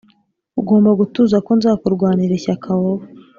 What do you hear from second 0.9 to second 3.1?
gutuza ko nzakurwanira ishyaka wowe